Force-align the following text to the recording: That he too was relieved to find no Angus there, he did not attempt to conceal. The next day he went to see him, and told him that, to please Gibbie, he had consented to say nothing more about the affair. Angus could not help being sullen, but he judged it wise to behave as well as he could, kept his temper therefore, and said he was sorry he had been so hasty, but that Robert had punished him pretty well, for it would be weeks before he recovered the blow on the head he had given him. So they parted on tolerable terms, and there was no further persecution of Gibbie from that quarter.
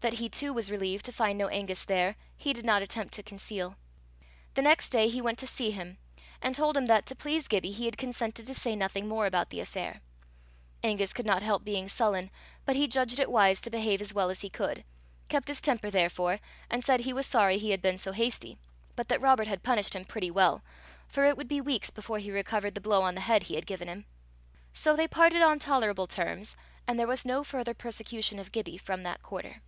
That 0.00 0.12
he 0.12 0.28
too 0.28 0.52
was 0.52 0.70
relieved 0.70 1.04
to 1.06 1.12
find 1.12 1.36
no 1.36 1.48
Angus 1.48 1.82
there, 1.84 2.14
he 2.36 2.52
did 2.52 2.64
not 2.64 2.80
attempt 2.80 3.14
to 3.14 3.24
conceal. 3.24 3.74
The 4.54 4.62
next 4.62 4.90
day 4.90 5.08
he 5.08 5.20
went 5.20 5.40
to 5.40 5.48
see 5.48 5.72
him, 5.72 5.98
and 6.40 6.54
told 6.54 6.76
him 6.76 6.86
that, 6.86 7.06
to 7.06 7.16
please 7.16 7.48
Gibbie, 7.48 7.72
he 7.72 7.86
had 7.86 7.98
consented 7.98 8.46
to 8.46 8.54
say 8.54 8.76
nothing 8.76 9.08
more 9.08 9.26
about 9.26 9.50
the 9.50 9.58
affair. 9.58 10.00
Angus 10.84 11.12
could 11.12 11.26
not 11.26 11.42
help 11.42 11.64
being 11.64 11.88
sullen, 11.88 12.30
but 12.64 12.76
he 12.76 12.86
judged 12.86 13.18
it 13.18 13.28
wise 13.28 13.60
to 13.62 13.70
behave 13.70 14.00
as 14.00 14.14
well 14.14 14.30
as 14.30 14.42
he 14.42 14.48
could, 14.48 14.84
kept 15.28 15.48
his 15.48 15.60
temper 15.60 15.90
therefore, 15.90 16.38
and 16.70 16.84
said 16.84 17.00
he 17.00 17.12
was 17.12 17.26
sorry 17.26 17.58
he 17.58 17.70
had 17.72 17.82
been 17.82 17.98
so 17.98 18.12
hasty, 18.12 18.58
but 18.94 19.08
that 19.08 19.20
Robert 19.20 19.48
had 19.48 19.64
punished 19.64 19.96
him 19.96 20.04
pretty 20.04 20.30
well, 20.30 20.62
for 21.08 21.24
it 21.24 21.36
would 21.36 21.48
be 21.48 21.60
weeks 21.60 21.90
before 21.90 22.18
he 22.20 22.30
recovered 22.30 22.76
the 22.76 22.80
blow 22.80 23.02
on 23.02 23.16
the 23.16 23.20
head 23.20 23.42
he 23.42 23.56
had 23.56 23.66
given 23.66 23.88
him. 23.88 24.04
So 24.72 24.94
they 24.94 25.08
parted 25.08 25.42
on 25.42 25.58
tolerable 25.58 26.06
terms, 26.06 26.54
and 26.86 26.96
there 26.96 27.08
was 27.08 27.24
no 27.24 27.42
further 27.42 27.74
persecution 27.74 28.38
of 28.38 28.52
Gibbie 28.52 28.78
from 28.78 29.02
that 29.02 29.20
quarter. 29.20 29.62